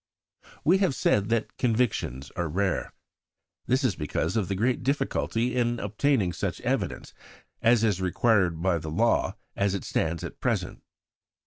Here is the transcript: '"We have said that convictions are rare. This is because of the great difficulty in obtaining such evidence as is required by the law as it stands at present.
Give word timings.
'"We 0.65 0.79
have 0.79 0.95
said 0.95 1.29
that 1.29 1.57
convictions 1.59 2.31
are 2.35 2.47
rare. 2.49 2.91
This 3.67 3.83
is 3.83 3.95
because 3.95 4.35
of 4.35 4.47
the 4.47 4.55
great 4.55 4.81
difficulty 4.81 5.55
in 5.55 5.79
obtaining 5.79 6.33
such 6.33 6.59
evidence 6.61 7.13
as 7.61 7.83
is 7.83 8.01
required 8.01 8.63
by 8.63 8.79
the 8.79 8.89
law 8.89 9.35
as 9.55 9.75
it 9.75 9.83
stands 9.83 10.23
at 10.23 10.39
present. 10.41 10.81